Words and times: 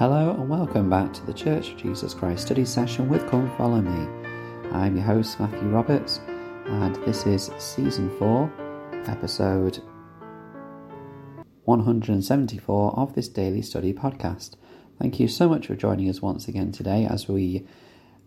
Hello 0.00 0.30
and 0.30 0.48
welcome 0.48 0.88
back 0.88 1.12
to 1.12 1.26
the 1.26 1.34
Church 1.34 1.72
of 1.72 1.76
Jesus 1.76 2.14
Christ 2.14 2.46
study 2.46 2.64
session 2.64 3.06
with 3.06 3.28
Come 3.28 3.54
Follow 3.58 3.82
Me. 3.82 4.08
I'm 4.72 4.96
your 4.96 5.04
host 5.04 5.38
Matthew 5.38 5.68
Roberts 5.68 6.20
and 6.64 6.96
this 7.04 7.26
is 7.26 7.50
season 7.58 8.08
4, 8.16 8.50
episode 9.08 9.82
174 11.64 12.92
of 12.98 13.14
this 13.14 13.28
daily 13.28 13.60
study 13.60 13.92
podcast. 13.92 14.56
Thank 14.98 15.20
you 15.20 15.28
so 15.28 15.50
much 15.50 15.66
for 15.66 15.76
joining 15.76 16.08
us 16.08 16.22
once 16.22 16.48
again 16.48 16.72
today 16.72 17.04
as 17.04 17.28
we 17.28 17.66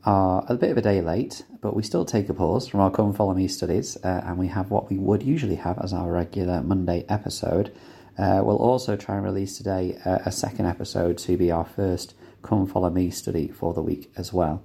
are 0.06 0.46
a 0.48 0.54
bit 0.54 0.70
of 0.70 0.78
a 0.78 0.82
day 0.84 1.02
late, 1.02 1.44
but 1.60 1.76
we 1.76 1.82
still 1.82 2.06
take 2.06 2.30
a 2.30 2.36
pause 2.36 2.68
from 2.68 2.82
our 2.82 2.92
Come 2.92 3.14
Follow 3.14 3.34
Me 3.34 3.48
studies 3.48 3.98
uh, 4.04 4.22
and 4.24 4.38
we 4.38 4.50
have 4.50 4.70
what 4.70 4.92
we 4.92 5.00
would 5.00 5.24
usually 5.24 5.56
have 5.56 5.80
as 5.80 5.92
our 5.92 6.12
regular 6.12 6.62
Monday 6.62 7.04
episode. 7.10 7.76
Uh, 8.18 8.42
we'll 8.44 8.58
also 8.58 8.96
try 8.96 9.16
and 9.16 9.24
release 9.24 9.58
today 9.58 9.98
a, 10.06 10.24
a, 10.28 10.32
second 10.32 10.68
episode 10.68 11.18
to 11.18 11.36
be 11.36 11.52
our 11.52 11.66
first 11.66 12.14
Come 12.44 12.68
Follow 12.68 12.90
Me 12.92 13.10
study 13.10 13.48
for 13.48 13.74
the 13.74 13.82
week 13.82 14.12
as 14.16 14.32
well. 14.32 14.62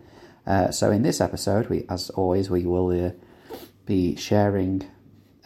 Uh, 0.47 0.71
so 0.71 0.91
in 0.91 1.03
this 1.03 1.21
episode, 1.21 1.69
we, 1.69 1.87
as 1.89 2.11
always, 2.11 2.51
we 2.51 2.67
will 2.67 3.07
uh, 3.07 3.13
be 3.87 4.17
sharing 4.17 4.87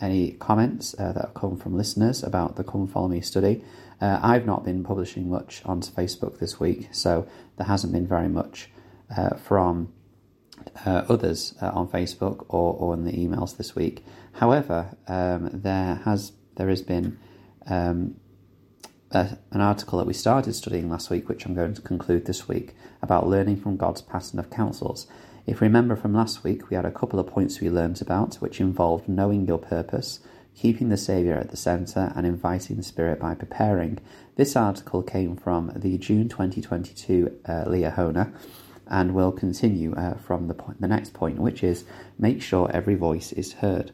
any 0.00 0.32
comments 0.32 0.94
uh, 0.98 1.12
that 1.12 1.26
have 1.26 1.34
come 1.34 1.56
from 1.56 1.76
listeners 1.76 2.24
about 2.24 2.56
the 2.56 2.64
Come 2.64 2.88
Follow 2.88 3.08
Me 3.08 3.20
study. 3.20 3.64
Uh, 4.00 4.18
I've 4.20 4.46
not 4.46 4.64
been 4.64 4.82
publishing 4.82 5.30
much 5.30 5.62
onto 5.64 5.92
Facebook 5.92 6.40
this 6.40 6.58
week, 6.58 6.88
so 6.90 7.28
there 7.56 7.66
hasn't 7.66 7.92
been 7.92 8.06
very 8.06 8.28
much 8.28 8.68
uh, 9.16 9.36
from 9.36 9.92
others 10.86 11.54
on 11.60 11.88
Facebook 11.88 12.46
or, 12.48 12.74
or 12.74 12.94
in 12.94 13.04
the 13.04 13.12
emails 13.12 13.56
this 13.56 13.76
week. 13.76 14.04
However, 14.32 14.96
um, 15.08 15.50
there 15.52 15.96
has 16.04 16.32
there 16.56 16.68
has 16.68 16.82
been 16.82 17.18
um, 17.66 18.16
a, 19.10 19.38
an 19.50 19.60
article 19.60 19.98
that 19.98 20.06
we 20.06 20.14
started 20.14 20.54
studying 20.54 20.90
last 20.90 21.10
week, 21.10 21.28
which 21.28 21.44
I'm 21.44 21.54
going 21.54 21.74
to 21.74 21.82
conclude 21.82 22.26
this 22.26 22.48
week, 22.48 22.74
about 23.02 23.26
learning 23.26 23.60
from 23.60 23.76
God's 23.76 24.02
pattern 24.02 24.38
of 24.38 24.50
counsels. 24.50 25.06
If 25.46 25.60
you 25.60 25.66
remember 25.66 25.96
from 25.96 26.14
last 26.14 26.44
week, 26.44 26.70
we 26.70 26.76
had 26.76 26.84
a 26.84 26.90
couple 26.90 27.18
of 27.18 27.26
points 27.26 27.60
we 27.60 27.68
learnt 27.68 28.00
about, 28.00 28.36
which 28.36 28.60
involved 28.60 29.08
knowing 29.08 29.46
your 29.46 29.58
purpose, 29.58 30.20
keeping 30.54 30.88
the 30.88 30.96
Saviour 30.96 31.36
at 31.36 31.50
the 31.50 31.56
centre, 31.56 32.12
and 32.14 32.26
inviting 32.26 32.76
the 32.76 32.82
Spirit 32.82 33.18
by 33.18 33.34
preparing. 33.34 33.98
This 34.36 34.56
article 34.56 35.02
came 35.02 35.36
from 35.36 35.72
the 35.74 35.98
June 35.98 36.28
2022 36.28 37.38
uh, 37.44 37.50
Liahona 37.64 38.32
and 38.86 39.14
will 39.14 39.32
continue 39.32 39.94
uh, 39.94 40.14
from 40.18 40.48
the, 40.48 40.54
point, 40.54 40.80
the 40.80 40.88
next 40.88 41.12
point, 41.12 41.38
which 41.38 41.64
is 41.64 41.84
make 42.18 42.42
sure 42.42 42.70
every 42.72 42.94
voice 42.94 43.32
is 43.32 43.54
heard. 43.54 43.92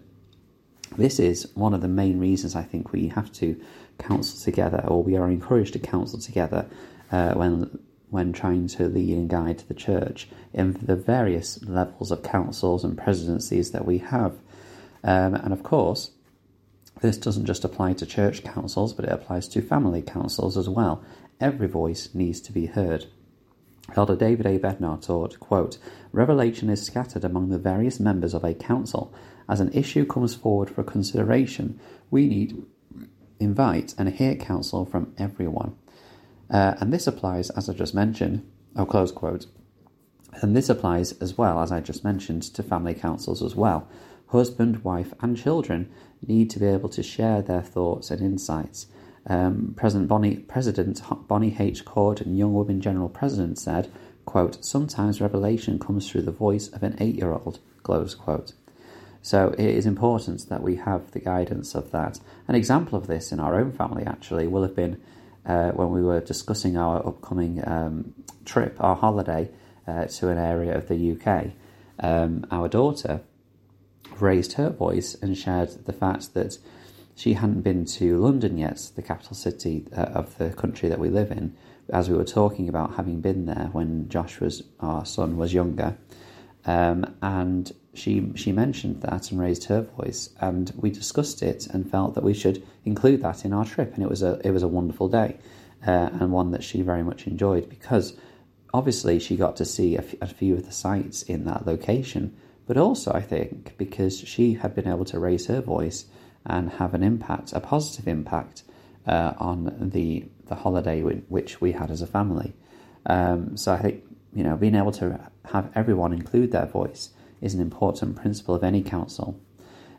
This 0.96 1.18
is 1.18 1.48
one 1.54 1.74
of 1.74 1.80
the 1.80 1.88
main 1.88 2.18
reasons 2.18 2.56
I 2.56 2.62
think 2.62 2.92
we 2.92 3.08
have 3.08 3.32
to 3.34 3.60
counsel 3.98 4.40
together, 4.40 4.84
or 4.86 5.02
we 5.02 5.16
are 5.16 5.28
encouraged 5.28 5.74
to 5.74 5.78
counsel 5.78 6.18
together 6.18 6.66
uh, 7.12 7.34
when 7.34 7.78
when 8.10 8.32
trying 8.32 8.66
to 8.66 8.88
lead 8.88 9.14
and 9.16 9.28
guide 9.28 9.58
the 9.68 9.74
church 9.74 10.28
in 10.54 10.72
the 10.82 10.96
various 10.96 11.62
levels 11.64 12.10
of 12.10 12.22
councils 12.22 12.82
and 12.82 12.96
presidencies 12.96 13.72
that 13.72 13.84
we 13.84 13.98
have. 13.98 14.32
Um, 15.04 15.34
and 15.34 15.52
of 15.52 15.62
course, 15.62 16.12
this 17.02 17.18
doesn't 17.18 17.44
just 17.44 17.64
apply 17.64 17.92
to 17.94 18.06
church 18.06 18.42
councils, 18.42 18.94
but 18.94 19.04
it 19.04 19.12
applies 19.12 19.46
to 19.48 19.60
family 19.60 20.02
councils 20.02 20.56
as 20.56 20.68
well. 20.68 21.04
Every 21.40 21.68
voice 21.68 22.08
needs 22.14 22.40
to 22.40 22.52
be 22.52 22.66
heard. 22.66 23.06
Elder 23.96 24.16
David 24.16 24.46
A. 24.46 24.58
Bednar 24.58 25.04
taught, 25.04 25.40
quote, 25.40 25.78
Revelation 26.12 26.68
is 26.70 26.84
scattered 26.84 27.24
among 27.24 27.48
the 27.48 27.58
various 27.58 27.98
members 27.98 28.34
of 28.34 28.44
a 28.44 28.54
council, 28.54 29.12
as 29.48 29.60
an 29.60 29.72
issue 29.72 30.04
comes 30.04 30.34
forward 30.34 30.68
for 30.68 30.82
consideration, 30.84 31.80
we 32.10 32.28
need 32.28 32.62
invite 33.40 33.94
and 33.96 34.08
hear 34.10 34.34
counsel 34.34 34.84
from 34.84 35.14
everyone. 35.16 35.74
Uh, 36.50 36.74
and 36.80 36.92
this 36.92 37.06
applies, 37.06 37.50
as 37.50 37.68
I 37.68 37.72
just 37.72 37.94
mentioned, 37.94 38.46
oh, 38.76 38.84
close 38.84 39.12
quote. 39.12 39.46
And 40.42 40.54
this 40.54 40.68
applies 40.68 41.12
as 41.20 41.38
well, 41.38 41.60
as 41.60 41.72
I 41.72 41.80
just 41.80 42.04
mentioned, 42.04 42.42
to 42.42 42.62
family 42.62 42.94
councils 42.94 43.42
as 43.42 43.54
well. 43.54 43.88
Husband, 44.28 44.84
wife, 44.84 45.14
and 45.20 45.36
children 45.36 45.90
need 46.26 46.50
to 46.50 46.58
be 46.58 46.66
able 46.66 46.90
to 46.90 47.02
share 47.02 47.40
their 47.40 47.62
thoughts 47.62 48.10
and 48.10 48.20
insights. 48.20 48.86
Um, 49.28 49.74
President 49.76 50.08
Bonnie, 50.08 50.36
President 50.36 51.02
Bonnie 51.28 51.56
H. 51.58 51.84
Cordon, 51.84 52.36
Young 52.36 52.54
Women 52.54 52.80
General 52.80 53.08
President, 53.08 53.58
said, 53.58 53.90
quote, 54.24 54.64
Sometimes 54.64 55.20
revelation 55.20 55.78
comes 55.78 56.08
through 56.08 56.22
the 56.22 56.32
voice 56.32 56.68
of 56.68 56.82
an 56.82 56.96
eight-year-old, 56.98 57.60
close 57.82 58.14
quote. 58.14 58.52
So 59.20 59.54
it 59.58 59.66
is 59.66 59.84
important 59.84 60.48
that 60.48 60.62
we 60.62 60.76
have 60.76 61.10
the 61.10 61.20
guidance 61.20 61.74
of 61.74 61.90
that. 61.90 62.20
An 62.46 62.54
example 62.54 62.96
of 62.98 63.06
this 63.06 63.32
in 63.32 63.40
our 63.40 63.60
own 63.60 63.72
family 63.72 64.04
actually 64.04 64.46
will 64.46 64.62
have 64.62 64.76
been 64.76 65.00
uh, 65.44 65.72
when 65.72 65.90
we 65.90 66.02
were 66.02 66.20
discussing 66.20 66.76
our 66.76 67.06
upcoming 67.06 67.66
um, 67.66 68.14
trip, 68.44 68.76
our 68.80 68.96
holiday 68.96 69.50
uh, 69.86 70.04
to 70.06 70.28
an 70.28 70.38
area 70.38 70.76
of 70.76 70.88
the 70.88 71.12
UK. 71.12 71.52
Um, 72.00 72.46
our 72.50 72.68
daughter 72.68 73.20
raised 74.20 74.54
her 74.54 74.70
voice 74.70 75.14
and 75.20 75.36
shared 75.36 75.70
the 75.86 75.92
fact 75.92 76.34
that 76.34 76.58
she 77.18 77.32
hadn't 77.32 77.62
been 77.62 77.84
to 77.84 78.16
London 78.20 78.56
yet, 78.58 78.92
the 78.94 79.02
capital 79.02 79.34
city 79.34 79.84
uh, 79.96 80.02
of 80.02 80.38
the 80.38 80.50
country 80.50 80.88
that 80.88 81.00
we 81.00 81.08
live 81.08 81.32
in, 81.32 81.52
as 81.90 82.08
we 82.08 82.16
were 82.16 82.24
talking 82.24 82.68
about 82.68 82.94
having 82.94 83.20
been 83.20 83.46
there 83.46 83.70
when 83.72 84.08
Josh 84.08 84.38
was 84.38 84.62
our 84.78 85.04
son 85.04 85.36
was 85.36 85.52
younger. 85.52 85.98
Um, 86.64 87.16
and 87.20 87.72
she 87.92 88.32
she 88.36 88.52
mentioned 88.52 89.02
that 89.02 89.32
and 89.32 89.40
raised 89.40 89.64
her 89.64 89.82
voice, 89.82 90.30
and 90.40 90.72
we 90.76 90.90
discussed 90.90 91.42
it 91.42 91.66
and 91.66 91.90
felt 91.90 92.14
that 92.14 92.22
we 92.22 92.34
should 92.34 92.64
include 92.84 93.22
that 93.22 93.44
in 93.44 93.52
our 93.52 93.64
trip, 93.64 93.94
and 93.94 94.04
it 94.04 94.08
was 94.08 94.22
a 94.22 94.40
it 94.44 94.52
was 94.52 94.62
a 94.62 94.68
wonderful 94.68 95.08
day, 95.08 95.38
uh, 95.84 96.10
and 96.12 96.30
one 96.30 96.52
that 96.52 96.62
she 96.62 96.82
very 96.82 97.02
much 97.02 97.26
enjoyed 97.26 97.68
because 97.68 98.16
obviously 98.72 99.18
she 99.18 99.34
got 99.34 99.56
to 99.56 99.64
see 99.64 99.96
a, 99.96 100.02
f- 100.02 100.14
a 100.20 100.26
few 100.28 100.54
of 100.54 100.66
the 100.66 100.72
sites 100.72 101.22
in 101.22 101.46
that 101.46 101.66
location, 101.66 102.36
but 102.68 102.76
also 102.76 103.10
I 103.12 103.22
think 103.22 103.76
because 103.76 104.20
she 104.20 104.54
had 104.54 104.76
been 104.76 104.86
able 104.86 105.06
to 105.06 105.18
raise 105.18 105.46
her 105.46 105.60
voice 105.60 106.04
and 106.48 106.70
have 106.72 106.94
an 106.94 107.02
impact, 107.02 107.52
a 107.52 107.60
positive 107.60 108.08
impact 108.08 108.62
uh, 109.06 109.34
on 109.38 109.90
the 109.92 110.26
the 110.46 110.54
holiday 110.54 111.02
which 111.02 111.60
we 111.60 111.72
had 111.72 111.90
as 111.90 112.00
a 112.00 112.06
family. 112.06 112.54
Um, 113.06 113.56
so 113.56 113.72
I 113.72 113.78
think 113.78 114.04
you 114.32 114.42
know 114.42 114.56
being 114.56 114.74
able 114.74 114.92
to 114.92 115.20
have 115.52 115.70
everyone 115.74 116.12
include 116.12 116.52
their 116.52 116.66
voice 116.66 117.10
is 117.40 117.54
an 117.54 117.60
important 117.60 118.16
principle 118.16 118.54
of 118.54 118.64
any 118.64 118.82
council. 118.82 119.40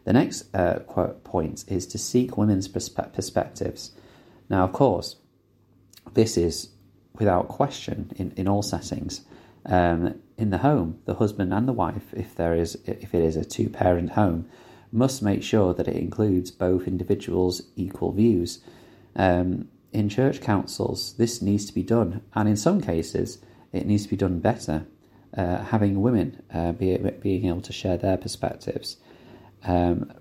The 0.06 0.14
next 0.14 0.54
uh, 0.56 0.80
quote, 0.80 1.24
point 1.24 1.66
is 1.68 1.86
to 1.88 1.98
seek 1.98 2.38
women's 2.38 2.68
perspe- 2.68 3.14
perspectives. 3.14 3.92
Now, 4.50 4.64
of 4.64 4.74
course, 4.74 5.18
this 6.14 6.38
is 6.38 6.70
without 7.14 7.48
question 7.48 8.12
in, 8.16 8.32
in 8.36 8.48
all 8.48 8.64
settings. 8.64 9.22
Um, 9.66 10.20
in 10.38 10.50
the 10.50 10.59
home, 10.59 11.00
the 11.06 11.16
husband 11.16 11.54
and 11.54 11.68
the 11.68 11.74
wife, 11.74 12.14
if 12.14 12.36
there 12.36 12.56
is 12.56 12.78
if 12.86 13.14
it 13.14 13.22
is 13.22 13.36
a 13.36 13.44
two 13.44 13.70
parent 13.70 14.12
home, 14.12 14.50
must 14.92 15.22
make 15.22 15.44
sure 15.44 15.74
that 15.74 15.88
it 15.88 15.96
includes 15.96 16.52
both 16.52 16.88
individuals' 16.88 17.64
equal 17.76 18.12
views. 18.12 18.60
Um, 19.16 19.68
in 19.92 20.10
church 20.10 20.42
councils, 20.42 21.14
this 21.18 21.42
needs 21.42 21.66
to 21.66 21.74
be 21.74 21.84
done, 21.84 22.22
and 22.34 22.48
in 22.48 22.56
some 22.56 22.82
cases, 22.82 23.40
it 23.72 23.86
needs 23.86 24.04
to 24.04 24.10
be 24.10 24.18
done 24.18 24.40
better 24.40 24.86
uh, 25.36 25.64
having 25.64 26.02
women 26.02 26.42
uh, 26.54 26.72
be, 26.72 26.98
being 26.98 27.46
able 27.46 27.62
to 27.62 27.74
share 27.74 27.98
their 27.98 28.18
perspectives. 28.18 28.98
Um, 29.64 30.12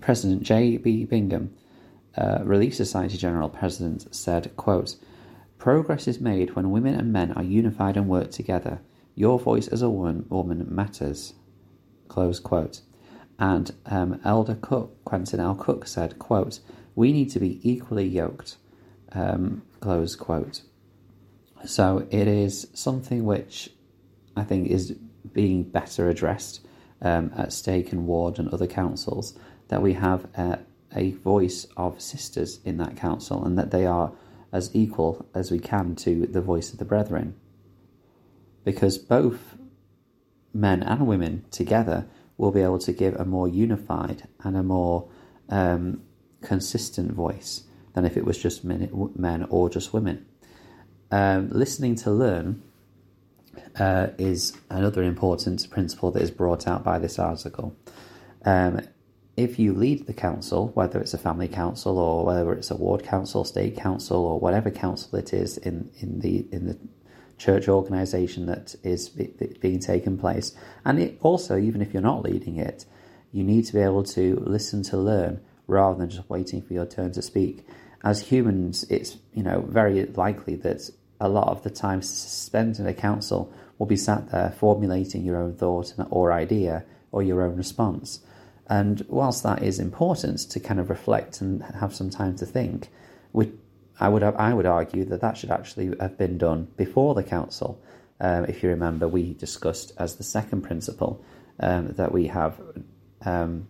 President 0.00 0.42
J.B. 0.42 1.04
Bingham, 1.04 1.54
uh, 2.16 2.40
Relief 2.42 2.74
Society 2.74 3.16
General 3.16 3.48
President, 3.48 4.14
said, 4.14 4.54
quote, 4.56 4.96
Progress 5.58 6.08
is 6.08 6.20
made 6.20 6.56
when 6.56 6.70
women 6.70 6.94
and 6.94 7.12
men 7.12 7.32
are 7.32 7.42
unified 7.42 7.96
and 7.96 8.08
work 8.08 8.30
together. 8.30 8.80
Your 9.14 9.38
voice 9.38 9.68
as 9.68 9.82
a 9.82 9.90
woman, 9.90 10.24
woman 10.28 10.66
matters. 10.70 11.34
Close 12.08 12.40
quote. 12.40 12.80
And 13.40 13.74
um, 13.86 14.20
Elder 14.22 14.54
Cook, 14.60 15.02
Quentin 15.04 15.40
L. 15.40 15.54
Cook, 15.54 15.86
said, 15.86 16.18
quote, 16.18 16.60
We 16.94 17.10
need 17.10 17.30
to 17.30 17.40
be 17.40 17.58
equally 17.68 18.06
yoked. 18.06 18.58
Um, 19.12 19.62
close 19.80 20.14
quote. 20.14 20.62
So 21.64 22.06
it 22.10 22.28
is 22.28 22.68
something 22.74 23.24
which 23.24 23.70
I 24.36 24.44
think 24.44 24.68
is 24.68 24.92
being 25.32 25.64
better 25.64 26.08
addressed 26.08 26.60
um, 27.02 27.32
at 27.36 27.52
Stake 27.52 27.92
and 27.92 28.06
Ward 28.06 28.38
and 28.38 28.48
other 28.48 28.66
councils 28.66 29.36
that 29.68 29.82
we 29.82 29.94
have 29.94 30.26
a, 30.36 30.60
a 30.94 31.12
voice 31.12 31.66
of 31.76 32.00
sisters 32.00 32.60
in 32.64 32.76
that 32.76 32.96
council 32.96 33.44
and 33.44 33.58
that 33.58 33.70
they 33.70 33.86
are 33.86 34.12
as 34.52 34.70
equal 34.74 35.26
as 35.34 35.50
we 35.50 35.58
can 35.58 35.94
to 35.94 36.26
the 36.26 36.40
voice 36.40 36.72
of 36.72 36.78
the 36.78 36.84
brethren. 36.84 37.34
Because 38.64 38.98
both 38.98 39.56
men 40.52 40.82
and 40.82 41.06
women 41.06 41.44
together 41.50 42.06
will 42.40 42.50
be 42.50 42.62
able 42.62 42.78
to 42.78 42.92
give 42.92 43.14
a 43.16 43.24
more 43.24 43.46
unified 43.46 44.26
and 44.42 44.56
a 44.56 44.62
more 44.62 45.06
um, 45.50 46.02
consistent 46.40 47.12
voice 47.12 47.64
than 47.92 48.06
if 48.06 48.16
it 48.16 48.24
was 48.24 48.38
just 48.38 48.64
men, 48.64 48.88
men 49.14 49.46
or 49.50 49.68
just 49.68 49.92
women. 49.92 50.24
Um, 51.10 51.50
listening 51.50 51.96
to 51.96 52.10
learn 52.10 52.62
uh, 53.78 54.08
is 54.16 54.56
another 54.70 55.02
important 55.02 55.68
principle 55.70 56.10
that 56.12 56.22
is 56.22 56.30
brought 56.30 56.66
out 56.66 56.82
by 56.82 56.98
this 56.98 57.18
article. 57.18 57.76
Um, 58.46 58.80
if 59.36 59.58
you 59.58 59.74
lead 59.74 60.06
the 60.06 60.14
council, 60.14 60.68
whether 60.68 60.98
it's 60.98 61.12
a 61.12 61.18
family 61.18 61.48
council 61.48 61.98
or 61.98 62.24
whether 62.24 62.52
it's 62.52 62.70
a 62.70 62.76
ward 62.76 63.02
council, 63.02 63.44
stake 63.44 63.76
council, 63.76 64.24
or 64.24 64.40
whatever 64.40 64.70
council 64.70 65.18
it 65.18 65.34
is 65.34 65.58
in, 65.58 65.90
in 65.98 66.20
the 66.20 66.46
in 66.52 66.66
the 66.66 66.78
church 67.40 67.68
organisation 67.68 68.44
that 68.46 68.74
is 68.84 69.08
being 69.08 69.80
taken 69.80 70.18
place, 70.18 70.54
and 70.84 71.00
it 71.00 71.18
also 71.22 71.56
even 71.56 71.80
if 71.80 71.92
you're 71.92 72.02
not 72.02 72.22
leading 72.22 72.56
it, 72.56 72.84
you 73.32 73.42
need 73.42 73.64
to 73.64 73.72
be 73.72 73.80
able 73.80 74.04
to 74.04 74.36
listen 74.46 74.82
to 74.82 74.96
learn 74.96 75.40
rather 75.66 75.98
than 75.98 76.10
just 76.10 76.28
waiting 76.28 76.60
for 76.60 76.74
your 76.74 76.84
turn 76.84 77.12
to 77.12 77.22
speak. 77.22 77.66
As 78.04 78.20
humans, 78.20 78.84
it's 78.90 79.16
you 79.32 79.42
know 79.42 79.64
very 79.66 80.04
likely 80.04 80.54
that 80.56 80.90
a 81.18 81.28
lot 81.28 81.48
of 81.48 81.62
the 81.62 81.70
time 81.70 82.02
spent 82.02 82.78
in 82.78 82.86
a 82.86 82.94
council 82.94 83.52
will 83.78 83.86
be 83.86 83.96
sat 83.96 84.30
there 84.30 84.54
formulating 84.58 85.24
your 85.24 85.38
own 85.38 85.54
thought 85.54 85.94
or 86.10 86.32
idea 86.32 86.84
or 87.10 87.22
your 87.22 87.42
own 87.42 87.56
response. 87.56 88.20
And 88.68 89.04
whilst 89.08 89.42
that 89.42 89.62
is 89.62 89.80
important 89.80 90.38
to 90.50 90.60
kind 90.60 90.78
of 90.78 90.90
reflect 90.90 91.40
and 91.40 91.62
have 91.62 91.94
some 91.94 92.10
time 92.10 92.36
to 92.36 92.46
think, 92.46 92.88
we, 93.32 93.52
I 94.00 94.08
would 94.08 94.22
I 94.22 94.54
would 94.54 94.66
argue 94.66 95.04
that 95.04 95.20
that 95.20 95.36
should 95.36 95.50
actually 95.50 95.94
have 96.00 96.16
been 96.16 96.38
done 96.38 96.68
before 96.76 97.14
the 97.14 97.22
council. 97.22 97.80
Um, 98.18 98.46
if 98.46 98.62
you 98.62 98.70
remember, 98.70 99.06
we 99.06 99.34
discussed 99.34 99.92
as 99.98 100.16
the 100.16 100.24
second 100.24 100.62
principle 100.62 101.22
um, 101.58 101.92
that 101.92 102.12
we 102.12 102.26
have, 102.28 102.60
um, 103.24 103.68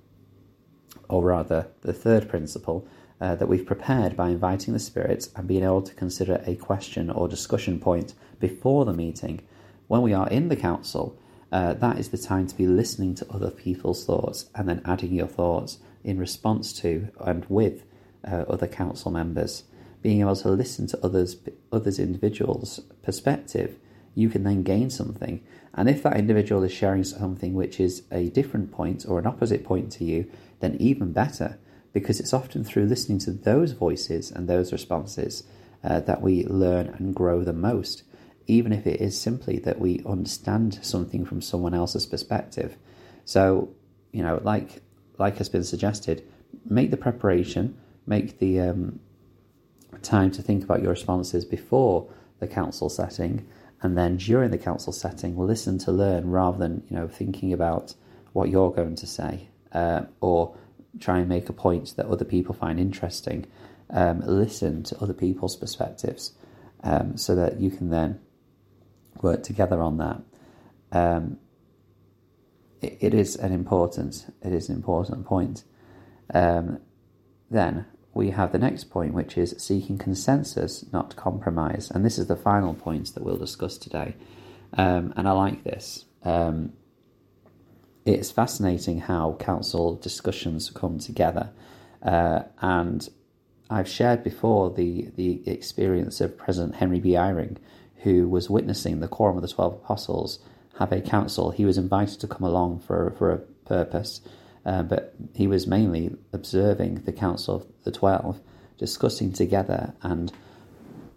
or 1.08 1.22
rather, 1.22 1.68
the 1.82 1.92
third 1.92 2.28
principle 2.28 2.86
uh, 3.20 3.34
that 3.34 3.48
we've 3.48 3.66
prepared 3.66 4.16
by 4.16 4.28
inviting 4.30 4.72
the 4.72 4.80
spirits 4.80 5.30
and 5.36 5.46
being 5.46 5.64
able 5.64 5.82
to 5.82 5.94
consider 5.94 6.42
a 6.46 6.54
question 6.56 7.10
or 7.10 7.28
discussion 7.28 7.78
point 7.78 8.14
before 8.38 8.84
the 8.84 8.92
meeting. 8.92 9.42
When 9.88 10.02
we 10.02 10.14
are 10.14 10.28
in 10.28 10.48
the 10.48 10.56
council, 10.56 11.18
uh, 11.52 11.74
that 11.74 11.98
is 11.98 12.10
the 12.10 12.18
time 12.18 12.46
to 12.46 12.56
be 12.56 12.66
listening 12.66 13.16
to 13.16 13.30
other 13.30 13.50
people's 13.50 14.04
thoughts 14.04 14.48
and 14.54 14.68
then 14.68 14.82
adding 14.84 15.12
your 15.12 15.26
thoughts 15.26 15.78
in 16.04 16.18
response 16.18 16.72
to 16.80 17.08
and 17.20 17.44
with 17.48 17.82
uh, 18.24 18.44
other 18.48 18.68
council 18.68 19.10
members. 19.10 19.64
Being 20.02 20.20
able 20.20 20.37
to 20.37 20.49
listen 20.50 20.87
to 20.88 21.05
others, 21.05 21.37
others 21.73 21.99
individuals' 21.99 22.81
perspective, 23.02 23.79
you 24.14 24.29
can 24.29 24.44
then 24.44 24.62
gain 24.62 24.91
something. 24.91 25.43
And 25.75 25.88
if 25.88 26.02
that 26.02 26.17
individual 26.17 26.62
is 26.64 26.73
sharing 26.73 27.05
something 27.05 27.55
which 27.55 27.79
is 27.79 28.02
a 28.11 28.29
different 28.31 28.73
point 28.73 29.05
or 29.06 29.19
an 29.19 29.26
opposite 29.26 29.64
point 29.64 29.93
to 29.93 30.05
you, 30.05 30.31
then 30.61 30.76
even 30.81 31.12
better, 31.12 31.58
because 31.93 32.20
it's 32.20 32.35
often 32.35 32.64
through 32.64 32.87
listening 32.87 33.19
to 33.20 33.32
those 33.32 33.73
voices 33.73 34.31
and 34.31 34.49
those 34.49 34.73
responses 34.73 35.44
uh, 35.85 36.00
that 36.00 36.23
we 36.23 36.44
learn 36.44 36.88
and 36.88 37.14
grow 37.14 37.43
the 37.43 37.52
most 37.52 38.02
even 38.50 38.73
if 38.73 38.87
it 38.87 39.00
is 39.00 39.19
simply 39.19 39.58
that 39.61 39.79
we 39.79 40.02
understand 40.05 40.79
something 40.82 41.25
from 41.25 41.41
someone 41.41 41.73
else's 41.73 42.05
perspective. 42.05 42.76
So, 43.25 43.70
you 44.12 44.23
know, 44.23 44.41
like 44.43 44.82
like 45.19 45.38
has 45.38 45.49
been 45.49 45.64
suggested, 45.64 46.26
make 46.64 46.91
the 46.91 46.97
preparation, 46.97 47.79
make 48.06 48.38
the 48.38 48.61
um, 48.61 49.00
time 50.02 50.31
to 50.32 50.42
think 50.42 50.64
about 50.64 50.82
your 50.82 50.90
responses 50.90 51.44
before 51.44 52.08
the 52.38 52.46
council 52.46 52.88
setting, 52.88 53.46
and 53.82 53.96
then 53.96 54.16
during 54.16 54.50
the 54.50 54.58
council 54.58 54.92
setting, 54.92 55.38
listen 55.38 55.78
to 55.78 55.92
learn 55.92 56.31
rather 56.31 56.58
than 56.58 56.82
you 56.88 56.96
know 56.96 57.08
thinking 57.08 57.52
about 57.52 57.94
what 58.32 58.48
you're 58.48 58.70
going 58.70 58.96
to 58.96 59.06
say 59.06 59.48
uh, 59.72 60.02
or 60.20 60.54
try 60.98 61.19
and 61.19 61.28
make 61.28 61.48
a 61.48 61.52
point 61.52 61.94
that 61.96 62.06
other 62.06 62.25
people 62.25 62.54
find 62.54 62.78
interesting. 62.78 63.46
Um, 63.90 64.20
listen 64.25 64.82
to 64.84 64.98
other 65.00 65.12
people's 65.12 65.56
perspectives 65.56 66.32
um, 66.84 67.16
so 67.16 67.34
that 67.34 67.60
you 67.60 67.70
can 67.70 67.90
then 67.90 68.20
work 69.20 69.42
together 69.42 69.82
on 69.82 69.98
that. 69.98 70.20
Um, 70.92 71.38
it, 72.81 72.98
it 73.00 73.14
is 73.14 73.37
an 73.37 73.52
important 73.52 74.32
it 74.42 74.52
is 74.52 74.69
an 74.69 74.76
important 74.76 75.26
point. 75.26 75.64
Um, 76.32 76.81
then 77.50 77.87
we 78.12 78.30
have 78.30 78.52
the 78.52 78.58
next 78.58 78.84
point, 78.90 79.14
which 79.14 79.38
is 79.38 79.54
seeking 79.58 79.98
consensus, 79.98 80.84
not 80.92 81.16
compromise, 81.16 81.90
and 81.90 82.04
this 82.04 82.18
is 82.18 82.26
the 82.26 82.36
final 82.36 82.74
point 82.74 83.14
that 83.14 83.22
we'll 83.22 83.36
discuss 83.36 83.78
today. 83.78 84.14
Um, 84.74 85.12
and 85.16 85.28
I 85.28 85.32
like 85.32 85.64
this. 85.64 86.04
Um, 86.24 86.72
it's 88.04 88.30
fascinating 88.30 89.00
how 89.00 89.36
council 89.38 89.96
discussions 89.96 90.70
come 90.70 90.98
together, 90.98 91.50
uh, 92.02 92.42
and 92.60 93.08
I've 93.68 93.88
shared 93.88 94.24
before 94.24 94.70
the 94.70 95.10
the 95.16 95.48
experience 95.48 96.20
of 96.20 96.36
President 96.36 96.76
Henry 96.76 97.00
B. 97.00 97.10
Eyring, 97.10 97.58
who 98.02 98.28
was 98.28 98.50
witnessing 98.50 99.00
the 99.00 99.08
Quorum 99.08 99.36
of 99.36 99.42
the 99.42 99.48
Twelve 99.48 99.74
Apostles 99.74 100.40
have 100.80 100.92
a 100.92 101.00
council. 101.00 101.50
He 101.50 101.66
was 101.66 101.78
invited 101.78 102.20
to 102.20 102.26
come 102.26 102.42
along 102.42 102.80
for, 102.80 103.14
for 103.18 103.30
a 103.30 103.38
purpose, 103.38 104.22
uh, 104.64 104.82
but 104.82 105.14
he 105.34 105.46
was 105.46 105.66
mainly 105.66 106.16
observing 106.32 107.02
the 107.04 107.12
Council 107.12 107.56
of 107.56 107.66
the 107.84 107.92
Twelve, 107.92 108.40
discussing 108.78 109.32
together 109.32 109.94
and 110.02 110.32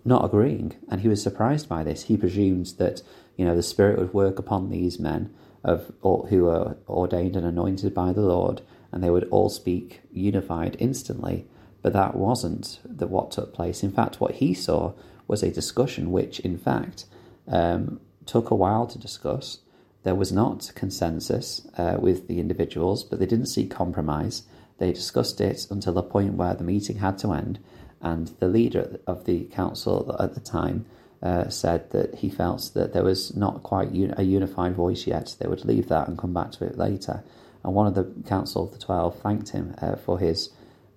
not 0.05 0.25
agreeing. 0.25 0.75
And 0.89 1.01
he 1.01 1.07
was 1.07 1.21
surprised 1.21 1.69
by 1.69 1.83
this. 1.83 2.03
He 2.03 2.17
presumed 2.17 2.73
that 2.77 3.01
you 3.37 3.45
know 3.45 3.55
the 3.55 3.63
Spirit 3.63 3.99
would 3.99 4.13
work 4.13 4.39
upon 4.39 4.69
these 4.69 4.99
men 4.99 5.33
of 5.63 5.91
who 6.01 6.43
were 6.43 6.77
ordained 6.87 7.35
and 7.35 7.45
anointed 7.45 7.93
by 7.93 8.13
the 8.13 8.21
Lord, 8.21 8.61
and 8.91 9.03
they 9.03 9.09
would 9.09 9.27
all 9.29 9.49
speak 9.49 10.01
unified 10.11 10.75
instantly. 10.79 11.45
But 11.81 11.93
that 11.93 12.15
wasn't 12.15 12.79
the, 12.85 13.07
what 13.07 13.31
took 13.31 13.53
place. 13.53 13.83
In 13.83 13.91
fact, 13.91 14.21
what 14.21 14.35
he 14.35 14.53
saw 14.53 14.93
was 15.27 15.43
a 15.43 15.51
discussion 15.51 16.11
which, 16.11 16.39
in 16.39 16.57
fact, 16.57 17.05
um, 17.47 17.99
took 18.25 18.51
a 18.51 18.55
while 18.55 18.87
to 18.87 18.97
discuss. 18.97 19.59
There 20.03 20.15
was 20.15 20.31
not 20.31 20.71
consensus 20.75 21.67
uh, 21.77 21.97
with 21.99 22.27
the 22.27 22.39
individuals, 22.39 23.03
but 23.03 23.19
they 23.19 23.25
didn't 23.25 23.47
seek 23.47 23.71
compromise. 23.71 24.43
They 24.77 24.91
discussed 24.91 25.39
it 25.39 25.67
until 25.69 25.93
the 25.93 26.03
point 26.03 26.33
where 26.33 26.53
the 26.53 26.63
meeting 26.63 26.97
had 26.97 27.17
to 27.19 27.31
end, 27.31 27.59
and 28.01 28.27
the 28.39 28.47
leader 28.47 28.99
of 29.07 29.23
the 29.25 29.45
council 29.45 30.15
at 30.19 30.33
the 30.33 30.41
time 30.41 30.85
uh, 31.21 31.47
said 31.47 31.89
that 31.91 32.15
he 32.15 32.29
felt 32.29 32.71
that 32.73 32.91
there 32.91 33.03
was 33.03 33.33
not 33.35 33.63
quite 33.63 33.91
un- 33.91 34.13
a 34.17 34.23
unified 34.23 34.75
voice 34.75 35.07
yet. 35.07 35.35
They 35.39 35.47
would 35.47 35.63
leave 35.63 35.87
that 35.87 36.07
and 36.07 36.17
come 36.17 36.33
back 36.33 36.51
to 36.53 36.65
it 36.65 36.77
later. 36.77 37.23
And 37.63 37.73
one 37.73 37.87
of 37.87 37.95
the 37.95 38.11
council 38.27 38.65
of 38.65 38.73
the 38.73 38.85
twelve 38.85 39.21
thanked 39.21 39.49
him 39.49 39.73
uh, 39.81 39.95
for 39.95 40.19
his 40.19 40.49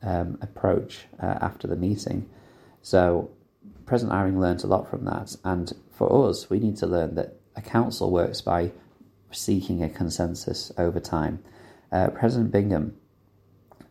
um, 0.02 0.36
approach 0.42 1.06
uh, 1.22 1.38
after 1.40 1.68
the 1.68 1.76
meeting. 1.76 2.28
So 2.82 3.30
President 3.84 4.16
Eyring 4.16 4.40
learned 4.40 4.64
a 4.64 4.66
lot 4.66 4.90
from 4.90 5.04
that. 5.04 5.36
And 5.44 5.72
for 5.92 6.28
us, 6.28 6.50
we 6.50 6.58
need 6.58 6.76
to 6.78 6.86
learn 6.88 7.14
that 7.14 7.36
a 7.54 7.62
council 7.62 8.10
works 8.10 8.40
by 8.40 8.72
seeking 9.30 9.82
a 9.82 9.88
consensus 9.88 10.72
over 10.78 11.00
time. 11.00 11.42
Uh, 11.92 12.08
President 12.08 12.50
Bingham 12.50 12.96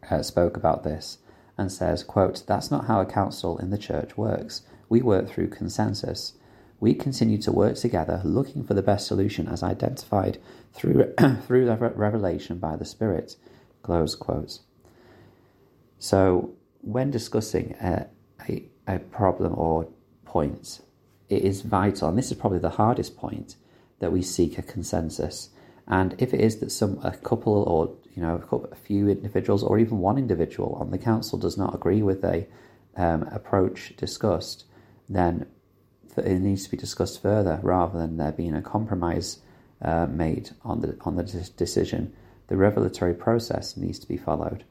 uh, 0.10 0.22
spoke 0.22 0.58
about 0.58 0.84
this 0.84 1.20
and 1.58 1.72
says, 1.72 2.04
quote, 2.04 2.44
That's 2.48 2.72
not 2.72 2.86
how 2.86 3.02
a 3.02 3.06
council 3.06 3.58
in 3.58 3.70
the 3.70 3.78
church 3.78 4.18
works. 4.18 4.62
We 4.90 5.02
work 5.02 5.30
through 5.30 5.50
consensus. 5.50 6.34
We 6.80 6.94
continue 6.94 7.38
to 7.40 7.52
work 7.52 7.76
together, 7.76 8.22
looking 8.24 8.64
for 8.64 8.74
the 8.74 8.82
best 8.82 9.08
solution 9.08 9.48
as 9.48 9.64
identified 9.64 10.38
through, 10.74 11.14
through 11.48 11.72
revelation 11.74 12.60
by 12.60 12.76
the 12.76 12.86
Spirit. 12.86 13.38
Close 13.82 14.16
quotes. 14.16 14.62
So, 16.00 16.54
when 16.82 17.10
discussing 17.10 17.76
a, 17.82 18.08
a, 18.48 18.66
a 18.88 19.00
problem 19.00 19.54
or 19.58 19.88
point, 20.26 20.82
it 21.30 21.44
is 21.44 21.62
vital, 21.62 22.10
and 22.10 22.18
this 22.18 22.32
is 22.32 22.38
probably 22.38 22.60
the 22.60 22.72
hardest 22.72 23.16
point, 23.18 23.56
that 24.00 24.12
we 24.12 24.22
seek 24.22 24.58
a 24.58 24.62
consensus. 24.62 25.50
And 25.88 26.16
if 26.18 26.34
it 26.34 26.42
is 26.42 26.58
that 26.58 26.72
some 26.72 27.00
a 27.04 27.16
couple 27.16 27.64
or 27.64 27.96
you 28.14 28.22
know 28.22 28.36
a, 28.36 28.40
couple, 28.40 28.70
a 28.72 28.76
few 28.76 29.10
individuals 29.10 29.64
or 29.64 29.78
even 29.78 30.00
one 30.00 30.18
individual 30.18 30.78
on 30.80 30.92
the 30.92 30.98
council 30.98 31.38
does 31.38 31.58
not 31.58 31.76
agree 31.76 32.02
with 32.02 32.24
a 32.24 32.48
um, 32.98 33.24
approach 33.24 33.96
discussed, 33.98 34.66
then 35.08 35.46
it 36.18 36.40
needs 36.40 36.64
to 36.64 36.72
be 36.72 36.78
discussed 36.78 37.22
further 37.22 37.60
rather 37.62 38.00
than 38.00 38.18
there 38.18 38.32
being 38.32 38.56
a 38.56 38.62
compromise 38.62 39.40
uh, 39.82 40.08
made 40.08 40.52
on 40.64 40.82
the 40.82 40.98
on 41.02 41.16
the 41.16 41.24
decision. 41.58 42.14
The 42.48 42.58
revelatory 42.58 43.14
process 43.14 43.76
needs 43.76 44.00
to 44.00 44.08
be 44.08 44.18
followed. 44.18 44.64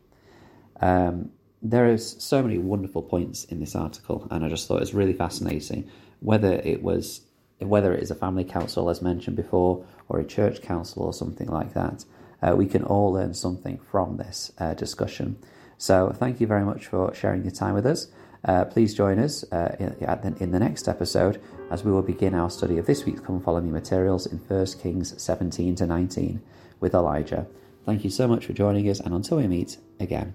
Um, 0.80 1.30
there 1.60 1.86
is 1.86 2.16
so 2.18 2.42
many 2.42 2.58
wonderful 2.58 3.02
points 3.02 3.44
in 3.44 3.58
this 3.58 3.74
article, 3.74 4.28
and 4.30 4.44
I 4.44 4.48
just 4.48 4.68
thought 4.68 4.76
it 4.76 4.80
was 4.80 4.94
really 4.94 5.12
fascinating. 5.12 5.90
Whether 6.20 6.52
it 6.52 6.82
was 6.82 7.22
whether 7.66 7.92
it 7.92 8.02
is 8.02 8.10
a 8.10 8.14
family 8.14 8.44
council, 8.44 8.90
as 8.90 9.02
mentioned 9.02 9.36
before, 9.36 9.84
or 10.08 10.18
a 10.18 10.24
church 10.24 10.62
council 10.62 11.02
or 11.02 11.12
something 11.12 11.48
like 11.48 11.74
that, 11.74 12.04
uh, 12.42 12.54
we 12.56 12.66
can 12.66 12.84
all 12.84 13.12
learn 13.12 13.34
something 13.34 13.78
from 13.78 14.16
this 14.16 14.52
uh, 14.58 14.74
discussion. 14.74 15.36
So, 15.78 16.12
thank 16.14 16.40
you 16.40 16.46
very 16.46 16.64
much 16.64 16.86
for 16.86 17.12
sharing 17.14 17.42
your 17.42 17.52
time 17.52 17.74
with 17.74 17.86
us. 17.86 18.08
Uh, 18.44 18.64
please 18.64 18.94
join 18.94 19.18
us 19.18 19.44
uh, 19.52 19.74
in, 19.78 20.36
in, 20.38 20.50
the 20.50 20.58
next 20.58 20.86
episode 20.86 21.40
as 21.70 21.82
we 21.82 21.90
will 21.90 22.02
begin 22.02 22.34
our 22.34 22.50
study 22.50 22.76
of 22.76 22.84
this 22.84 23.06
week's 23.06 23.20
Come 23.20 23.40
Follow 23.40 23.60
Me 23.60 23.70
materials 23.70 24.26
in 24.26 24.38
1 24.38 24.66
Kings 24.82 25.20
17 25.20 25.74
to 25.76 25.86
19 25.86 26.42
with 26.78 26.94
Elijah. 26.94 27.46
Thank 27.86 28.04
you 28.04 28.10
so 28.10 28.28
much 28.28 28.44
for 28.44 28.52
joining 28.52 28.88
us, 28.90 29.00
and 29.00 29.14
until 29.14 29.38
we 29.38 29.46
meet 29.46 29.78
again. 29.98 30.34